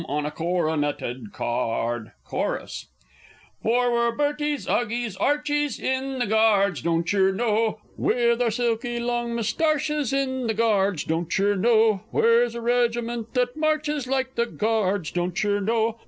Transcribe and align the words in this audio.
on 0.09 0.25
a 0.25 0.31
coronetted 0.31 1.31
card! 1.31 2.11
Chorus. 2.25 2.87
For 3.61 3.91
we're 3.93 4.11
"Berties," 4.15 4.65
"'Ughies," 4.65 5.15
"Archies," 5.17 5.79
In 5.79 6.17
the 6.17 6.25
Guards! 6.25 6.81
Doncher 6.81 7.31
know? 7.31 7.79
With 7.97 8.41
our 8.41 8.49
silky 8.49 8.99
long 8.99 9.35
moustarches, 9.35 10.11
In 10.11 10.47
the 10.47 10.55
Guards! 10.55 11.03
Doncher 11.05 11.55
know? 11.55 12.01
Where's 12.09 12.55
a 12.55 12.61
regiment 12.61 13.35
that 13.35 13.55
marches 13.55 14.07
Like 14.07 14.33
the 14.33 14.47
Guards? 14.47 15.11
Doncher 15.11 15.63
know? 15.63 15.97